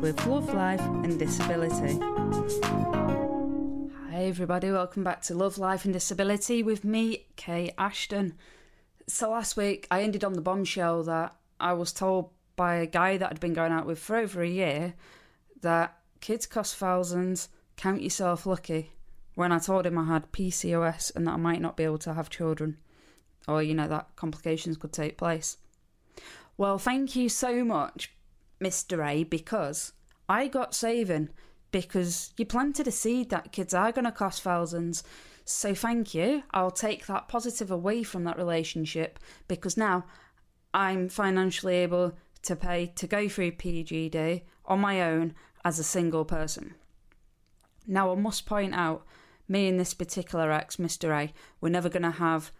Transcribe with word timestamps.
with 0.00 0.24
Love, 0.24 0.54
Life 0.54 0.80
and 0.80 1.18
Disability. 1.18 1.98
Hi, 4.08 4.24
everybody, 4.24 4.70
welcome 4.70 5.04
back 5.04 5.20
to 5.22 5.34
Love, 5.34 5.58
Life 5.58 5.84
and 5.84 5.92
Disability 5.92 6.62
with 6.62 6.84
me, 6.84 7.26
Kay 7.36 7.74
Ashton. 7.76 8.32
So, 9.06 9.30
last 9.32 9.58
week 9.58 9.86
I 9.90 10.00
ended 10.02 10.24
on 10.24 10.32
the 10.32 10.40
bombshell 10.40 11.02
that 11.02 11.36
I 11.60 11.74
was 11.74 11.92
told 11.92 12.30
by 12.56 12.76
a 12.76 12.86
guy 12.86 13.18
that 13.18 13.30
I'd 13.30 13.40
been 13.40 13.52
going 13.52 13.72
out 13.72 13.84
with 13.84 13.98
for 13.98 14.16
over 14.16 14.40
a 14.40 14.48
year 14.48 14.94
that 15.60 15.98
kids 16.22 16.46
cost 16.46 16.76
thousands, 16.76 17.50
count 17.76 18.00
yourself 18.00 18.46
lucky, 18.46 18.92
when 19.34 19.52
I 19.52 19.58
told 19.58 19.84
him 19.84 19.98
I 19.98 20.06
had 20.06 20.32
PCOS 20.32 21.14
and 21.14 21.26
that 21.26 21.34
I 21.34 21.36
might 21.36 21.60
not 21.60 21.76
be 21.76 21.84
able 21.84 21.98
to 21.98 22.14
have 22.14 22.30
children, 22.30 22.78
or, 23.46 23.62
you 23.62 23.74
know, 23.74 23.88
that 23.88 24.16
complications 24.16 24.78
could 24.78 24.94
take 24.94 25.18
place. 25.18 25.58
Well, 26.56 26.78
thank 26.78 27.16
you 27.16 27.28
so 27.28 27.64
much, 27.64 28.12
Mr. 28.62 29.06
A, 29.06 29.24
because 29.24 29.92
I 30.28 30.48
got 30.48 30.74
saving 30.74 31.30
because 31.70 32.32
you 32.36 32.44
planted 32.44 32.88
a 32.88 32.92
seed 32.92 33.30
that 33.30 33.52
kids 33.52 33.74
are 33.74 33.92
going 33.92 34.04
to 34.04 34.12
cost 34.12 34.42
thousands. 34.42 35.02
So 35.44 35.74
thank 35.74 36.14
you. 36.14 36.42
I'll 36.52 36.70
take 36.70 37.06
that 37.06 37.28
positive 37.28 37.70
away 37.70 38.02
from 38.02 38.24
that 38.24 38.36
relationship 38.36 39.18
because 39.48 39.76
now 39.76 40.04
I'm 40.74 41.08
financially 41.08 41.76
able 41.76 42.16
to 42.42 42.56
pay 42.56 42.86
to 42.96 43.06
go 43.06 43.28
through 43.28 43.52
PGD 43.52 44.42
on 44.64 44.80
my 44.80 45.02
own 45.02 45.34
as 45.64 45.78
a 45.78 45.84
single 45.84 46.24
person. 46.24 46.74
Now, 47.86 48.12
I 48.12 48.14
must 48.14 48.46
point 48.46 48.74
out, 48.74 49.04
me 49.48 49.68
and 49.68 49.80
this 49.80 49.94
particular 49.94 50.52
ex, 50.52 50.76
Mr. 50.76 51.10
A, 51.10 51.32
we're 51.60 51.70
never 51.70 51.88
going 51.88 52.02
to 52.02 52.10
have 52.10 52.52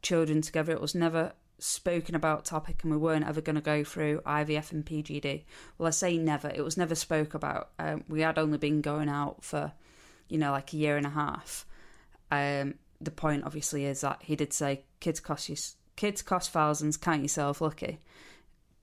children 0.00 0.42
together. 0.42 0.72
It 0.72 0.80
was 0.80 0.94
never 0.94 1.32
spoken 1.58 2.14
about 2.14 2.44
topic 2.44 2.82
and 2.82 2.92
we 2.92 2.98
weren't 2.98 3.26
ever 3.26 3.40
going 3.40 3.56
to 3.56 3.62
go 3.62 3.82
through 3.82 4.20
IVF 4.26 4.72
and 4.72 4.84
PGD. 4.84 5.44
Well, 5.78 5.86
I 5.86 5.90
say 5.90 6.18
never. 6.18 6.48
It 6.48 6.62
was 6.62 6.76
never 6.76 6.94
spoke 6.94 7.34
about. 7.34 7.70
Um, 7.78 8.04
we 8.08 8.20
had 8.20 8.38
only 8.38 8.58
been 8.58 8.80
going 8.80 9.08
out 9.08 9.42
for, 9.42 9.72
you 10.28 10.38
know, 10.38 10.52
like 10.52 10.72
a 10.72 10.76
year 10.76 10.96
and 10.96 11.06
a 11.06 11.10
half. 11.10 11.66
Um, 12.30 12.74
the 13.00 13.10
point, 13.10 13.44
obviously, 13.44 13.84
is 13.84 14.00
that 14.02 14.22
he 14.22 14.36
did 14.36 14.52
say 14.52 14.84
kids 15.00 15.20
cost 15.20 15.48
you 15.48 15.56
kids 15.96 16.22
cost 16.22 16.50
thousands. 16.50 16.96
Count 16.96 17.22
yourself 17.22 17.60
lucky. 17.60 17.98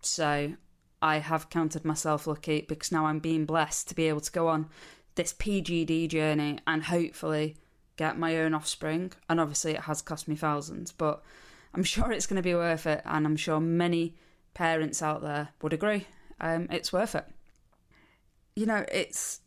So 0.01 0.53
I 1.01 1.17
have 1.19 1.49
counted 1.49 1.85
myself 1.85 2.27
lucky 2.27 2.65
because 2.67 2.91
now 2.91 3.05
I'm 3.05 3.19
being 3.19 3.45
blessed 3.45 3.89
to 3.89 3.95
be 3.95 4.07
able 4.09 4.21
to 4.21 4.31
go 4.31 4.47
on 4.47 4.69
this 5.15 5.33
PGD 5.33 6.09
journey 6.09 6.59
and 6.65 6.83
hopefully 6.83 7.57
get 7.97 8.17
my 8.17 8.37
own 8.37 8.53
offspring. 8.53 9.11
And 9.29 9.39
obviously, 9.39 9.73
it 9.73 9.81
has 9.81 10.01
cost 10.01 10.27
me 10.27 10.35
thousands, 10.35 10.91
but 10.91 11.23
I'm 11.73 11.83
sure 11.83 12.11
it's 12.11 12.27
going 12.27 12.37
to 12.37 12.43
be 12.43 12.53
worth 12.53 12.85
it, 12.85 13.01
and 13.05 13.25
I'm 13.25 13.35
sure 13.35 13.59
many 13.59 14.15
parents 14.53 15.01
out 15.01 15.21
there 15.21 15.49
would 15.61 15.73
agree. 15.73 16.07
Um, 16.39 16.67
it's 16.71 16.93
worth 16.93 17.15
it. 17.15 17.25
You 18.55 18.65
know, 18.65 18.85
it's. 18.91 19.39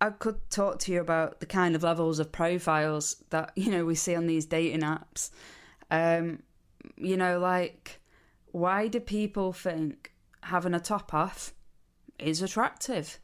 I 0.00 0.10
could 0.10 0.50
talk 0.50 0.78
to 0.80 0.92
you 0.92 1.00
about 1.00 1.40
the 1.40 1.46
kind 1.46 1.74
of 1.74 1.82
levels 1.82 2.18
of 2.18 2.30
profiles 2.30 3.16
that 3.30 3.52
you 3.56 3.70
know 3.70 3.84
we 3.84 3.94
see 3.94 4.14
on 4.14 4.26
these 4.26 4.46
dating 4.46 4.80
apps. 4.80 5.30
Um, 5.90 6.42
you 6.96 7.16
know, 7.16 7.38
like 7.38 8.00
why 8.56 8.88
do 8.88 9.00
people 9.00 9.52
think 9.52 10.14
having 10.44 10.72
a 10.72 10.80
top 10.80 11.12
off 11.12 11.52
is 12.18 12.40
attractive? 12.40 13.18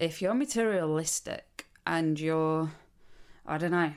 If 0.00 0.20
you're 0.20 0.34
materialistic 0.34 1.66
and 1.86 2.18
you're, 2.18 2.72
I 3.46 3.58
don't 3.58 3.70
know, 3.70 3.92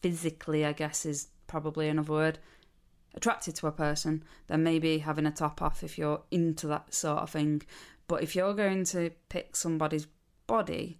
physically, 0.00 0.64
I 0.64 0.72
guess 0.72 1.04
is 1.04 1.28
probably 1.46 1.88
another 1.88 2.10
word, 2.10 2.38
attracted 3.14 3.54
to 3.56 3.66
a 3.66 3.72
person, 3.72 4.24
then 4.46 4.62
maybe 4.62 4.98
having 4.98 5.26
a 5.26 5.30
top 5.30 5.62
off 5.62 5.82
if 5.82 5.98
you're 5.98 6.22
into 6.30 6.66
that 6.68 6.94
sort 6.94 7.18
of 7.18 7.30
thing. 7.30 7.62
But 8.06 8.22
if 8.22 8.34
you're 8.34 8.54
going 8.54 8.84
to 8.86 9.10
pick 9.28 9.56
somebody's 9.56 10.06
body 10.46 10.98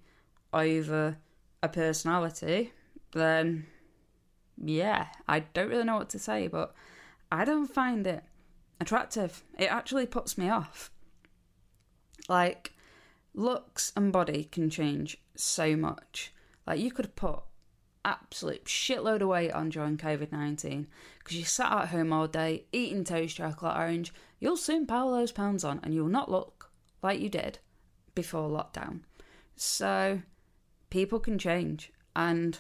over 0.53 1.17
a 1.63 1.69
personality, 1.69 2.73
then 3.13 3.67
yeah, 4.63 5.07
I 5.27 5.41
don't 5.41 5.69
really 5.69 5.85
know 5.85 5.97
what 5.97 6.11
to 6.11 6.19
say, 6.19 6.49
but 6.49 6.75
I 7.33 7.45
don't 7.45 7.67
find 7.67 8.07
it 8.07 8.25
attractive. 8.81 9.43
It 9.59 9.71
actually 9.71 10.07
puts 10.07 10.37
me 10.37 10.49
off. 10.49 10.91
Like, 12.29 12.73
looks 13.35 13.93
and 13.97 14.13
body 14.13 14.45
can 14.45 14.71
change 14.71 15.19
so 15.35 15.77
much. 15.77 16.33
Like, 16.67 16.81
you 16.81 16.91
could 16.91 17.17
put 17.17 17.41
absolute 18.05 18.65
shitload 18.65 19.21
of 19.21 19.29
weight 19.29 19.53
on 19.53 19.69
during 19.69 19.97
COVID 19.97 20.33
19 20.33 20.87
because 21.19 21.37
you 21.37 21.45
sat 21.45 21.73
at 21.73 21.89
home 21.89 22.13
all 22.13 22.27
day 22.27 22.65
eating 22.73 23.05
toast, 23.05 23.37
chocolate, 23.37 23.77
orange. 23.77 24.13
You'll 24.39 24.57
soon 24.57 24.87
pile 24.87 25.11
those 25.11 25.33
pounds 25.33 25.65
on 25.65 25.81
and 25.83 25.95
you'll 25.95 26.09
not 26.09 26.31
look 26.31 26.71
like 27.03 27.21
you 27.21 27.29
did 27.29 27.59
before 28.15 28.49
lockdown. 28.49 29.01
So, 29.57 30.23
people 30.89 31.21
can 31.21 31.39
change 31.39 31.93
and 32.17 32.59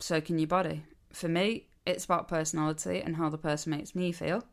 so 0.00 0.20
can 0.20 0.38
your 0.38 0.48
body. 0.48 0.84
For 1.12 1.28
me, 1.28 1.68
it's 1.86 2.04
about 2.04 2.28
personality 2.28 3.00
and 3.00 3.16
how 3.16 3.28
the 3.28 3.38
person 3.38 3.70
makes 3.70 3.94
me 3.94 4.12
feel. 4.12 4.44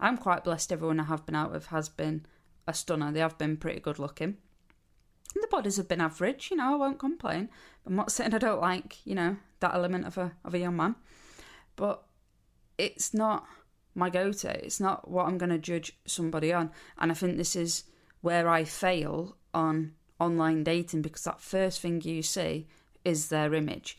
I'm 0.00 0.16
quite 0.16 0.44
blessed 0.44 0.72
everyone 0.72 1.00
I 1.00 1.04
have 1.04 1.26
been 1.26 1.34
out 1.34 1.52
with 1.52 1.66
has 1.66 1.88
been 1.88 2.26
a 2.66 2.74
stunner. 2.74 3.12
They 3.12 3.20
have 3.20 3.38
been 3.38 3.56
pretty 3.56 3.80
good 3.80 3.98
looking. 3.98 4.38
The 5.34 5.48
bodies 5.50 5.76
have 5.76 5.88
been 5.88 6.00
average, 6.00 6.50
you 6.50 6.56
know, 6.56 6.72
I 6.72 6.76
won't 6.76 6.98
complain. 6.98 7.48
I'm 7.86 7.96
not 7.96 8.12
saying 8.12 8.34
I 8.34 8.38
don't 8.38 8.60
like, 8.60 9.04
you 9.04 9.14
know, 9.14 9.36
that 9.60 9.74
element 9.74 10.06
of 10.06 10.16
a 10.16 10.32
of 10.44 10.54
a 10.54 10.58
young 10.58 10.76
man. 10.76 10.96
But 11.76 12.02
it's 12.78 13.12
not 13.12 13.46
my 13.94 14.10
go 14.10 14.32
to. 14.32 14.64
It's 14.64 14.80
not 14.80 15.10
what 15.10 15.26
I'm 15.26 15.38
gonna 15.38 15.58
judge 15.58 15.92
somebody 16.06 16.52
on. 16.52 16.70
And 16.98 17.10
I 17.10 17.14
think 17.14 17.36
this 17.36 17.56
is 17.56 17.84
where 18.20 18.48
I 18.48 18.64
fail 18.64 19.36
on 19.52 19.94
online 20.18 20.64
dating 20.64 21.02
because 21.02 21.24
that 21.24 21.40
first 21.40 21.80
thing 21.80 22.00
you 22.02 22.22
see 22.22 22.66
is 23.04 23.28
their 23.28 23.54
image. 23.54 23.98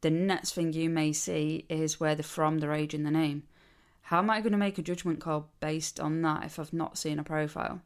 The 0.00 0.10
next 0.10 0.52
thing 0.52 0.72
you 0.72 0.88
may 0.88 1.12
see 1.12 1.66
is 1.68 2.00
where 2.00 2.14
they're 2.14 2.22
from, 2.22 2.58
their 2.58 2.72
age, 2.72 2.94
and 2.94 3.04
their 3.04 3.12
name. 3.12 3.44
How 4.02 4.18
am 4.18 4.30
I 4.30 4.40
going 4.40 4.52
to 4.52 4.58
make 4.58 4.78
a 4.78 4.82
judgment 4.82 5.20
call 5.20 5.50
based 5.58 5.98
on 5.98 6.22
that 6.22 6.44
if 6.44 6.58
I've 6.58 6.72
not 6.72 6.96
seen 6.96 7.18
a 7.18 7.24
profile? 7.24 7.82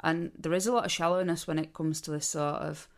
And 0.00 0.30
there 0.38 0.52
is 0.52 0.66
a 0.66 0.72
lot 0.72 0.84
of 0.84 0.92
shallowness 0.92 1.46
when 1.46 1.58
it 1.58 1.74
comes 1.74 2.00
to 2.02 2.10
this 2.10 2.26
sort 2.28 2.56
of 2.56 2.88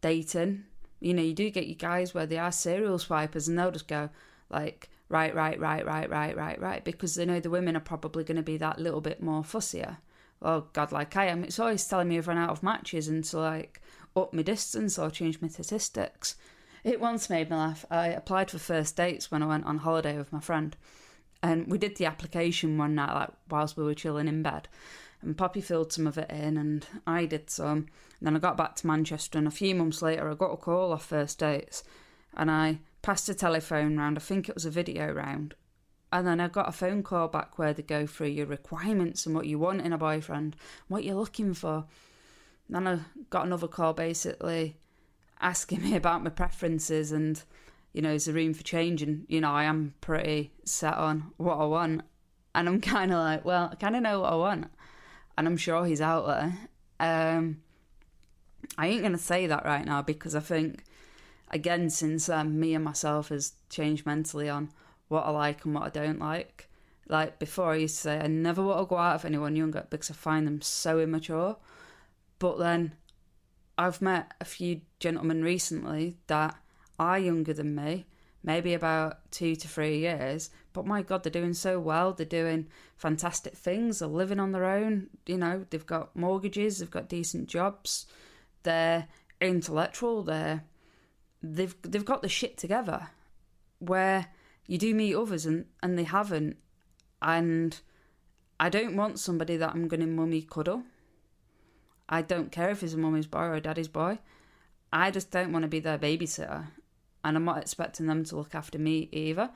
dating. 0.00 0.64
You 1.00 1.14
know, 1.14 1.22
you 1.22 1.32
do 1.32 1.50
get 1.50 1.66
your 1.66 1.76
guys 1.76 2.14
where 2.14 2.26
they 2.26 2.38
are 2.38 2.52
serial 2.52 2.98
swipers 2.98 3.48
and 3.48 3.58
they'll 3.58 3.70
just 3.70 3.88
go 3.88 4.10
like, 4.50 4.90
right, 5.08 5.34
right, 5.34 5.58
right, 5.58 5.84
right, 5.84 6.08
right, 6.08 6.36
right, 6.36 6.60
right, 6.60 6.84
because 6.84 7.14
they 7.14 7.24
know 7.24 7.40
the 7.40 7.50
women 7.50 7.76
are 7.76 7.80
probably 7.80 8.24
going 8.24 8.36
to 8.36 8.42
be 8.42 8.56
that 8.58 8.78
little 8.78 9.00
bit 9.00 9.22
more 9.22 9.42
fussier. 9.42 9.98
Oh, 10.42 10.66
God, 10.72 10.92
like 10.92 11.16
I 11.16 11.26
am. 11.26 11.44
It's 11.44 11.58
always 11.58 11.86
telling 11.86 12.08
me 12.08 12.18
I've 12.18 12.28
run 12.28 12.38
out 12.38 12.50
of 12.50 12.62
matches 12.62 13.08
and 13.08 13.24
to 13.24 13.38
like 13.38 13.80
up 14.14 14.34
my 14.34 14.42
distance 14.42 14.98
or 14.98 15.10
change 15.10 15.40
my 15.40 15.48
statistics. 15.48 16.36
It 16.82 17.00
once 17.00 17.30
made 17.30 17.48
me 17.48 17.56
laugh. 17.56 17.86
I 17.90 18.08
applied 18.08 18.50
for 18.50 18.58
first 18.58 18.96
dates 18.96 19.30
when 19.30 19.42
I 19.42 19.46
went 19.46 19.64
on 19.64 19.78
holiday 19.78 20.18
with 20.18 20.32
my 20.32 20.40
friend 20.40 20.76
and 21.42 21.66
we 21.66 21.78
did 21.78 21.96
the 21.96 22.06
application 22.06 22.78
one 22.78 22.94
night, 22.94 23.14
like 23.14 23.30
whilst 23.50 23.76
we 23.76 23.84
were 23.84 23.94
chilling 23.94 24.28
in 24.28 24.42
bed. 24.42 24.68
And 25.24 25.36
Poppy 25.36 25.60
filled 25.60 25.92
some 25.92 26.06
of 26.06 26.18
it 26.18 26.30
in, 26.30 26.56
and 26.56 26.86
I 27.06 27.26
did 27.26 27.50
some. 27.50 27.86
And 28.18 28.22
then 28.22 28.36
I 28.36 28.38
got 28.38 28.56
back 28.56 28.76
to 28.76 28.86
Manchester, 28.86 29.38
and 29.38 29.46
a 29.46 29.52
few 29.52 29.74
months 29.74 30.02
later, 30.02 30.30
I 30.30 30.34
got 30.34 30.52
a 30.52 30.56
call 30.56 30.92
off 30.92 31.06
first 31.06 31.38
dates, 31.38 31.82
and 32.36 32.50
I 32.50 32.78
passed 33.02 33.28
a 33.28 33.34
telephone 33.34 33.96
round. 33.96 34.18
I 34.18 34.20
think 34.20 34.48
it 34.48 34.54
was 34.54 34.64
a 34.64 34.70
video 34.70 35.12
round, 35.12 35.54
and 36.12 36.26
then 36.26 36.40
I 36.40 36.48
got 36.48 36.68
a 36.68 36.72
phone 36.72 37.02
call 37.02 37.28
back 37.28 37.58
where 37.58 37.72
they 37.72 37.82
go 37.82 38.06
through 38.06 38.28
your 38.28 38.46
requirements 38.46 39.26
and 39.26 39.34
what 39.34 39.46
you 39.46 39.58
want 39.58 39.82
in 39.82 39.92
a 39.92 39.98
boyfriend, 39.98 40.56
what 40.88 41.04
you're 41.04 41.16
looking 41.16 41.54
for. 41.54 41.86
Then 42.68 42.86
I 42.86 43.00
got 43.30 43.46
another 43.46 43.68
call 43.68 43.92
basically 43.92 44.76
asking 45.40 45.82
me 45.82 45.96
about 45.96 46.22
my 46.22 46.30
preferences 46.30 47.12
and 47.12 47.42
you 47.94 48.02
know, 48.02 48.12
is 48.12 48.26
there 48.26 48.34
room 48.34 48.52
for 48.52 48.62
change? 48.62 49.00
And, 49.00 49.24
you 49.28 49.40
know, 49.40 49.52
I 49.52 49.64
am 49.64 49.94
pretty 50.02 50.52
set 50.64 50.94
on 50.94 51.32
what 51.38 51.56
I 51.56 51.64
want. 51.64 52.02
And 52.54 52.68
I'm 52.68 52.80
kind 52.82 53.10
of 53.12 53.18
like, 53.18 53.44
well, 53.44 53.70
I 53.72 53.76
kind 53.76 53.96
of 53.96 54.02
know 54.02 54.20
what 54.20 54.32
I 54.32 54.36
want. 54.36 54.66
And 55.36 55.46
I'm 55.46 55.56
sure 55.56 55.84
he's 55.84 56.00
out 56.00 56.26
there. 56.26 56.58
Um, 57.00 57.62
I 58.78 58.88
ain't 58.88 59.04
to 59.04 59.18
say 59.18 59.46
that 59.46 59.64
right 59.64 59.84
now 59.84 60.02
because 60.02 60.34
I 60.34 60.40
think, 60.40 60.84
again, 61.50 61.90
since 61.90 62.28
um, 62.28 62.58
me 62.58 62.74
and 62.74 62.84
myself 62.84 63.28
has 63.28 63.52
changed 63.68 64.06
mentally 64.06 64.48
on 64.48 64.70
what 65.08 65.26
I 65.26 65.30
like 65.30 65.64
and 65.64 65.74
what 65.74 65.84
I 65.84 65.90
don't 65.90 66.18
like. 66.18 66.68
Like 67.08 67.38
before, 67.38 67.72
I 67.72 67.76
used 67.76 67.96
to 67.96 68.02
say 68.02 68.20
I 68.20 68.26
never 68.26 68.62
want 68.62 68.80
to 68.80 68.86
go 68.86 68.96
out 68.96 69.16
with 69.16 69.24
anyone 69.26 69.56
younger 69.56 69.86
because 69.90 70.10
I 70.10 70.14
find 70.14 70.46
them 70.46 70.62
so 70.62 70.98
immature. 71.00 71.56
But 72.38 72.58
then 72.58 72.94
I've 73.76 74.00
met 74.00 74.32
a 74.40 74.44
few 74.44 74.80
gentlemen 75.00 75.42
recently 75.42 76.16
that 76.28 76.56
are 76.98 77.18
younger 77.18 77.52
than 77.52 77.74
me, 77.74 78.06
maybe 78.44 78.74
about 78.74 79.30
two 79.32 79.56
to 79.56 79.66
three 79.66 79.98
years. 79.98 80.50
But 80.74 80.86
my 80.86 81.02
God, 81.02 81.22
they're 81.22 81.32
doing 81.32 81.54
so 81.54 81.80
well. 81.80 82.12
They're 82.12 82.26
doing 82.26 82.68
fantastic 82.96 83.56
things. 83.56 83.98
They're 83.98 84.08
living 84.08 84.38
on 84.38 84.52
their 84.52 84.66
own. 84.66 85.08
You 85.26 85.38
know, 85.38 85.64
they've 85.70 85.84
got 85.84 86.14
mortgages. 86.14 86.78
They've 86.78 86.90
got 86.90 87.08
decent 87.08 87.48
jobs. 87.48 88.06
They're 88.62 89.08
intellectual. 89.40 90.22
They're 90.22 90.62
they've 91.42 91.74
they've 91.82 92.04
got 92.04 92.22
the 92.22 92.28
shit 92.28 92.58
together. 92.58 93.08
Where 93.78 94.26
you 94.66 94.78
do 94.78 94.94
meet 94.94 95.16
others 95.16 95.46
and 95.46 95.64
and 95.82 95.98
they 95.98 96.04
haven't. 96.04 96.58
And 97.22 97.80
I 98.60 98.68
don't 98.68 98.96
want 98.96 99.18
somebody 99.18 99.56
that 99.56 99.70
I'm 99.70 99.88
going 99.88 100.00
to 100.00 100.06
mummy 100.06 100.42
cuddle. 100.42 100.82
I 102.08 102.20
don't 102.20 102.52
care 102.52 102.70
if 102.70 102.82
he's 102.82 102.92
a 102.92 102.98
mummy's 102.98 103.26
boy 103.26 103.38
or 103.38 103.54
a 103.54 103.60
daddy's 103.62 103.88
boy. 103.88 104.18
I 104.92 105.10
just 105.10 105.30
don't 105.30 105.52
want 105.52 105.62
to 105.62 105.68
be 105.68 105.80
their 105.80 105.98
babysitter. 105.98 106.66
And 107.24 107.36
I'm 107.36 107.44
not 107.44 107.58
expecting 107.58 108.06
them 108.06 108.24
to 108.24 108.36
look 108.36 108.54
after 108.54 108.78
me 108.78 109.08
either. 109.10 109.50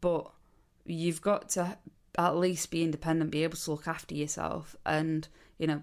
But 0.00 0.30
you've 0.84 1.22
got 1.22 1.48
to 1.50 1.78
at 2.18 2.36
least 2.36 2.70
be 2.70 2.84
independent, 2.84 3.30
be 3.30 3.44
able 3.44 3.56
to 3.56 3.70
look 3.70 3.88
after 3.88 4.14
yourself, 4.14 4.76
and, 4.84 5.26
you 5.58 5.66
know, 5.66 5.82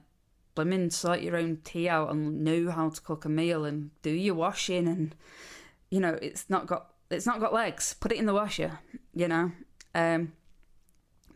blooming 0.53 0.89
sort 0.89 1.21
your 1.21 1.35
own 1.35 1.57
tea 1.63 1.89
out 1.89 2.11
and 2.11 2.43
know 2.43 2.71
how 2.71 2.89
to 2.89 3.01
cook 3.01 3.25
a 3.25 3.29
meal 3.29 3.65
and 3.65 3.91
do 4.01 4.09
your 4.09 4.35
washing 4.35 4.87
and, 4.87 5.15
you 5.89 5.99
know, 5.99 6.17
it's 6.21 6.49
not 6.49 6.65
got 6.65 6.91
it's 7.11 7.25
not 7.25 7.39
got 7.39 7.53
legs. 7.53 7.93
Put 7.93 8.11
it 8.11 8.17
in 8.17 8.25
the 8.25 8.33
washer, 8.33 8.79
you 9.13 9.27
know. 9.27 9.51
Um, 9.93 10.33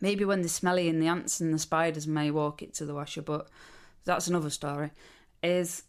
maybe 0.01 0.25
when 0.25 0.41
they're 0.41 0.49
smelly 0.49 0.89
and 0.89 1.01
the 1.01 1.07
ants 1.07 1.39
and 1.39 1.53
the 1.53 1.59
spiders 1.59 2.07
may 2.07 2.31
walk 2.31 2.61
it 2.61 2.73
to 2.75 2.85
the 2.85 2.93
washer, 2.93 3.21
but 3.21 3.47
that's 4.05 4.27
another 4.27 4.49
story. 4.49 4.91
Is 5.43 5.83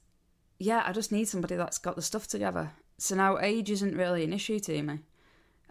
yeah, 0.58 0.82
I 0.85 0.93
just 0.93 1.12
need 1.12 1.26
somebody 1.26 1.56
that's 1.56 1.79
got 1.79 1.96
the 1.96 2.03
stuff 2.03 2.26
together. 2.26 2.73
So 3.00 3.17
now 3.17 3.38
age 3.38 3.70
isn't 3.70 3.97
really 3.97 4.25
an 4.25 4.35
issue 4.35 4.61
to 4.61 4.82
me. 4.82 4.99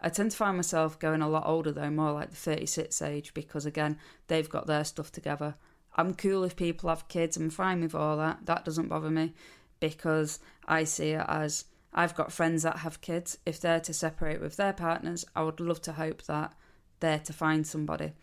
I 0.01 0.09
tend 0.09 0.31
to 0.31 0.37
find 0.37 0.57
myself 0.57 0.97
going 0.97 1.21
a 1.21 1.29
lot 1.29 1.45
older 1.45 1.71
though, 1.71 1.91
more 1.91 2.11
like 2.11 2.31
the 2.31 2.35
36 2.35 3.03
age, 3.03 3.35
because 3.35 3.67
again, 3.67 3.99
they've 4.27 4.49
got 4.49 4.65
their 4.65 4.83
stuff 4.83 5.11
together. 5.11 5.53
I'm 5.95 6.15
cool 6.15 6.43
if 6.43 6.55
people 6.55 6.89
have 6.89 7.07
kids, 7.07 7.37
I'm 7.37 7.51
fine 7.51 7.81
with 7.81 7.93
all 7.93 8.17
that. 8.17 8.47
That 8.47 8.65
doesn't 8.65 8.87
bother 8.87 9.11
me 9.11 9.33
because 9.79 10.39
I 10.67 10.85
see 10.85 11.11
it 11.11 11.25
as 11.27 11.65
I've 11.93 12.15
got 12.15 12.31
friends 12.31 12.63
that 12.63 12.77
have 12.77 13.01
kids. 13.01 13.37
If 13.45 13.61
they're 13.61 13.79
to 13.81 13.93
separate 13.93 14.41
with 14.41 14.55
their 14.57 14.73
partners, 14.73 15.23
I 15.35 15.43
would 15.43 15.59
love 15.59 15.83
to 15.83 15.93
hope 15.93 16.23
that 16.23 16.55
they're 16.99 17.19
to 17.19 17.33
find 17.33 17.67
somebody 17.67 18.13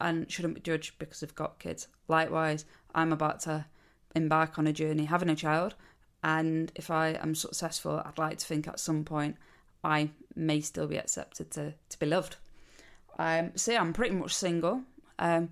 and 0.00 0.28
shouldn't 0.28 0.54
be 0.54 0.60
judged 0.60 0.98
because 0.98 1.20
they've 1.20 1.32
got 1.32 1.60
kids. 1.60 1.86
Likewise, 2.08 2.64
I'm 2.92 3.12
about 3.12 3.38
to 3.40 3.66
embark 4.16 4.58
on 4.58 4.66
a 4.66 4.72
journey 4.72 5.04
having 5.04 5.30
a 5.30 5.36
child, 5.36 5.76
and 6.22 6.72
if 6.74 6.90
I 6.90 7.10
am 7.20 7.34
successful, 7.34 8.02
I'd 8.04 8.18
like 8.18 8.38
to 8.38 8.46
think 8.46 8.66
at 8.66 8.80
some 8.80 9.04
point 9.04 9.36
I 9.84 10.10
may 10.34 10.60
still 10.60 10.86
be 10.86 10.96
accepted 10.96 11.50
to, 11.52 11.74
to 11.88 11.98
be 11.98 12.06
loved. 12.06 12.36
Um, 13.18 13.52
so 13.56 13.72
yeah, 13.72 13.80
I'm 13.80 13.92
pretty 13.92 14.14
much 14.14 14.34
single. 14.34 14.82
Um, 15.18 15.50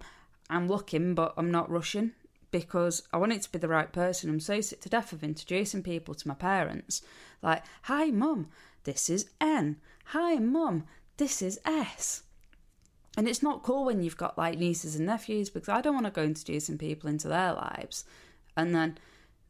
I'm 0.51 0.69
looking, 0.69 1.15
but 1.15 1.35
I'm 1.37 1.51
not 1.51 1.71
rushing 1.71 2.13
because 2.51 3.03
I 3.13 3.19
want 3.19 3.33
it 3.33 3.43
to 3.43 3.53
be 3.53 3.59
the 3.59 3.69
right 3.69 3.93
person. 3.93 4.31
I'm 4.31 4.41
so 4.41 4.61
sick 4.61 4.81
to 4.83 4.89
death 4.89 5.13
of 5.13 5.23
introducing 5.23 5.83
people 5.83 6.15
to 6.15 6.29
my 6.29 6.35
parents. 6.35 7.03
Like, 7.43 7.63
hi, 7.83 8.07
mum, 8.07 8.49
this 8.85 9.11
is 9.11 9.29
N. 9.41 9.77
Hi, 10.07 10.37
mum, 10.37 10.85
this 11.17 11.43
is 11.43 11.61
S. 11.65 12.23
And 13.17 13.27
it's 13.29 13.43
not 13.43 13.63
cool 13.63 13.85
when 13.85 14.03
you've 14.03 14.17
got 14.17 14.37
like 14.37 14.59
nieces 14.59 14.97
and 14.97 15.07
nephews 15.07 15.51
because 15.51 15.69
I 15.69 15.81
don't 15.81 15.95
want 15.95 16.07
to 16.07 16.13
go 16.13 16.23
introducing 16.23 16.79
people 16.79 17.09
into 17.09 17.29
their 17.29 17.55
lives. 17.55 18.05
And 18.57 18.75
then 18.75 18.99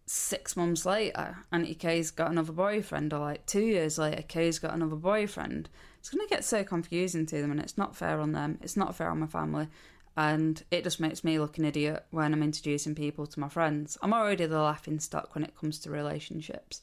six 0.07 0.57
months 0.57 0.87
later, 0.87 1.39
Auntie 1.53 1.75
Kay's 1.75 2.11
got 2.11 2.31
another 2.31 2.53
boyfriend, 2.53 3.13
or 3.13 3.19
like 3.19 3.47
two 3.47 3.65
years 3.65 3.99
later, 3.99 4.23
Kay's 4.23 4.59
got 4.59 4.75
another 4.75 4.97
boyfriend. 4.97 5.69
It's 5.99 6.09
going 6.09 6.27
to 6.27 6.33
get 6.33 6.45
so 6.45 6.65
confusing 6.65 7.27
to 7.27 7.43
them, 7.43 7.51
and 7.51 7.61
it's 7.61 7.77
not 7.77 7.97
fair 7.97 8.21
on 8.21 8.33
them. 8.33 8.59
It's 8.63 8.77
not 8.77 8.95
fair 8.95 9.11
on 9.11 9.21
my 9.21 9.27
family 9.27 9.69
and 10.17 10.63
it 10.71 10.83
just 10.83 10.99
makes 10.99 11.23
me 11.23 11.39
look 11.39 11.59
an 11.59 11.65
idiot 11.65 12.07
when 12.11 12.33
I'm 12.33 12.43
introducing 12.43 12.95
people 12.95 13.27
to 13.27 13.41
my 13.41 13.49
friends. 13.49 13.99
I'm 14.01 14.15
already 14.15 14.47
the 14.47 14.59
laughing 14.59 14.99
stock 14.99 15.35
when 15.35 15.45
it 15.45 15.57
comes 15.57 15.79
to 15.81 15.91
relationships, 15.91 16.81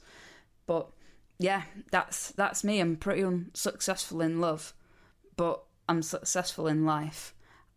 but 0.67 0.89
yeah, 1.39 1.63
that's 1.91 2.31
that's 2.31 2.63
me. 2.63 2.79
I'm 2.79 2.95
pretty 2.95 3.23
unsuccessful 3.23 4.21
in 4.21 4.39
love, 4.39 4.73
but 5.35 5.63
I'm 5.89 6.03
successful 6.03 6.67
in 6.67 6.85
life, 6.85 7.33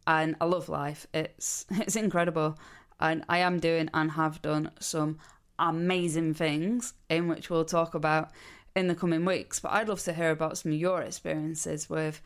and 0.07 0.37
I 0.41 0.45
love 0.45 0.69
life. 0.69 1.07
It's 1.15 1.65
it's 1.71 1.97
incredible, 1.97 2.59
and 3.01 3.25
I 3.29 3.39
am 3.39 3.59
doing 3.59 3.89
and 3.95 4.13
have 4.13 4.43
done 4.43 4.73
some 4.79 5.19
amazing 5.59 6.35
things 6.35 6.95
in 7.09 7.29
which 7.29 7.51
we'll 7.51 7.65
talk 7.65 7.95
about 7.95 8.31
in 8.75 8.89
the 8.89 8.95
coming 8.95 9.25
weeks. 9.25 9.61
But 9.61 9.73
I'd 9.73 9.89
love 9.89 10.03
to 10.05 10.13
hear 10.13 10.31
about 10.31 10.59
some 10.59 10.73
of 10.73 10.79
your 10.79 11.03
experiences 11.03 11.89
with 11.89 12.21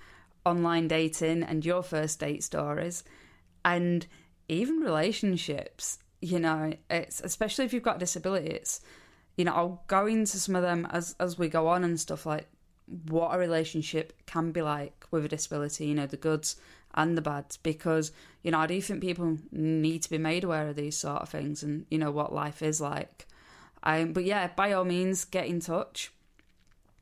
online 0.44 0.88
dating 0.88 1.42
and 1.42 1.64
your 1.64 1.82
first 1.82 2.20
date 2.20 2.42
stories 2.42 3.04
and 3.64 4.06
even 4.48 4.80
relationships 4.80 5.98
you 6.20 6.38
know 6.38 6.72
it's 6.88 7.20
especially 7.20 7.64
if 7.64 7.72
you've 7.72 7.82
got 7.82 7.98
disabilities 7.98 8.80
you 9.36 9.44
know 9.44 9.52
i'll 9.52 9.84
go 9.86 10.06
into 10.06 10.38
some 10.38 10.56
of 10.56 10.62
them 10.62 10.86
as 10.90 11.14
as 11.20 11.38
we 11.38 11.48
go 11.48 11.68
on 11.68 11.84
and 11.84 12.00
stuff 12.00 12.26
like 12.26 12.48
what 13.08 13.34
a 13.34 13.38
relationship 13.38 14.12
can 14.26 14.50
be 14.50 14.62
like 14.62 15.06
with 15.10 15.24
a 15.24 15.28
disability 15.28 15.86
you 15.86 15.94
know 15.94 16.06
the 16.06 16.16
goods 16.16 16.56
and 16.94 17.16
the 17.16 17.22
bads 17.22 17.56
because 17.56 18.12
you 18.42 18.50
know 18.50 18.58
i 18.58 18.66
do 18.66 18.80
think 18.80 19.00
people 19.00 19.38
need 19.52 20.02
to 20.02 20.10
be 20.10 20.18
made 20.18 20.44
aware 20.44 20.68
of 20.68 20.76
these 20.76 20.96
sort 20.96 21.22
of 21.22 21.28
things 21.28 21.62
and 21.62 21.86
you 21.90 21.98
know 21.98 22.10
what 22.10 22.32
life 22.32 22.62
is 22.62 22.80
like 22.80 23.26
um, 23.82 24.12
but 24.12 24.24
yeah 24.24 24.48
by 24.56 24.72
all 24.72 24.84
means 24.84 25.24
get 25.24 25.46
in 25.46 25.60
touch 25.60 26.12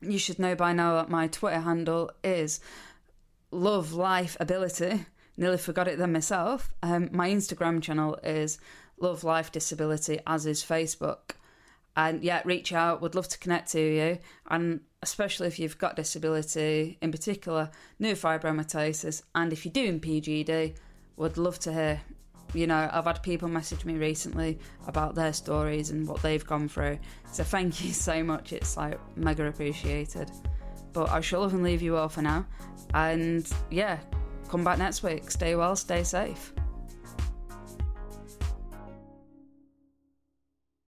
you 0.01 0.17
should 0.17 0.39
know 0.39 0.55
by 0.55 0.71
now 0.71 0.95
that 0.95 1.09
my 1.09 1.27
twitter 1.27 1.59
handle 1.59 2.11
is 2.23 2.59
love 3.51 3.93
life 3.93 4.37
ability 4.39 5.05
nearly 5.39 5.57
forgot 5.57 5.87
it 5.87 5.97
then 5.97 6.11
myself. 6.11 6.73
Um, 6.83 7.09
my 7.11 7.29
Instagram 7.29 7.81
channel 7.81 8.19
is 8.23 8.59
Love 8.99 9.23
Life 9.23 9.51
Disability, 9.51 10.19
as 10.27 10.45
is 10.45 10.61
Facebook. 10.61 11.31
And 11.99 12.23
yeah, 12.23 12.41
reach 12.45 12.71
out. 12.71 13.01
Would 13.01 13.13
love 13.13 13.27
to 13.27 13.37
connect 13.37 13.73
to 13.73 13.81
you, 13.81 14.19
and 14.49 14.79
especially 15.01 15.47
if 15.47 15.59
you've 15.59 15.77
got 15.77 15.97
disability, 15.97 16.97
in 17.01 17.11
particular 17.11 17.69
neurofibromatosis, 18.01 19.23
and 19.35 19.51
if 19.51 19.65
you're 19.65 19.73
doing 19.73 19.99
PGD, 19.99 20.77
would 21.17 21.37
love 21.37 21.59
to 21.59 21.73
hear. 21.73 22.01
You 22.53 22.67
know, 22.67 22.89
I've 22.91 23.03
had 23.03 23.21
people 23.21 23.49
message 23.49 23.83
me 23.83 23.95
recently 23.95 24.59
about 24.87 25.13
their 25.13 25.33
stories 25.33 25.91
and 25.91 26.07
what 26.07 26.21
they've 26.21 26.43
gone 26.43 26.69
through. 26.69 26.99
So 27.33 27.43
thank 27.43 27.83
you 27.83 27.91
so 27.91 28.23
much. 28.23 28.53
It's 28.53 28.77
like 28.77 28.97
mega 29.17 29.45
appreciated. 29.45 30.31
But 30.93 31.09
I 31.09 31.19
shall 31.19 31.41
love 31.41 31.53
and 31.53 31.63
leave 31.63 31.81
you 31.81 31.97
all 31.97 32.07
for 32.07 32.21
now. 32.21 32.47
And 32.93 33.47
yeah, 33.69 33.99
come 34.47 34.63
back 34.63 34.79
next 34.79 35.03
week. 35.03 35.29
Stay 35.29 35.55
well, 35.55 35.75
stay 35.75 36.03
safe. 36.03 36.53